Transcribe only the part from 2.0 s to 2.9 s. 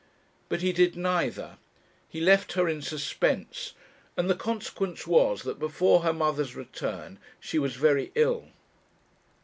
he left her in